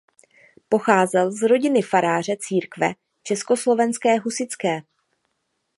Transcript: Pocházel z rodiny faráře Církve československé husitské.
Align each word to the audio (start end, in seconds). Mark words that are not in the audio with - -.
Pocházel 0.69 1.31
z 1.31 1.41
rodiny 1.41 1.81
faráře 1.81 2.35
Církve 2.39 2.93
československé 3.23 4.19
husitské. 4.19 4.81